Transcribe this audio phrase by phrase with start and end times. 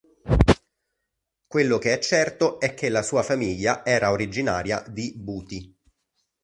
[1.45, 5.77] Quello che è certo è che la sua famiglia era originaria di Buti.